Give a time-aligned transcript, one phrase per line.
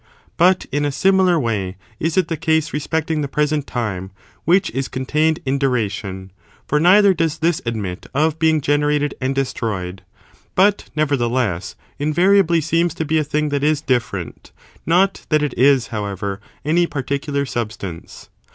[0.35, 4.09] But, in a similar way, is it the case respecting the present time,
[4.45, 6.31] which is contained in duration;
[6.67, 10.01] for neither does this admit of being generated and destroyed,
[10.55, 14.51] but, never theless, invariably seems to be a thing that is different,
[14.87, 18.31] not that it is, however, any particular substance.